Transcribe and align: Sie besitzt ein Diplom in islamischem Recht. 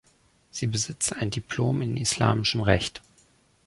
Sie 0.49 0.65
besitzt 0.65 1.15
ein 1.15 1.29
Diplom 1.29 1.83
in 1.83 1.95
islamischem 1.95 2.61
Recht. 2.61 3.03